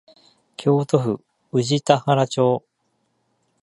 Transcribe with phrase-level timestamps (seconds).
[0.57, 1.21] 京都府
[1.53, 2.63] 宇治田原町